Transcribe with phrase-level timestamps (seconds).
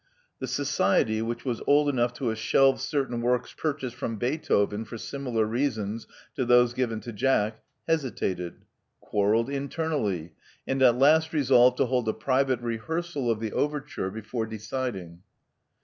[0.39, 4.97] The Society, which was old enough to have shelved certain works purchased from Beethoven for
[4.97, 8.65] similar reasons to those given to Jack, hesitated;
[8.99, 10.33] quarrelled internally;
[10.65, 15.21] and at last resolved to hold a private rehearsal of the overture before deciding.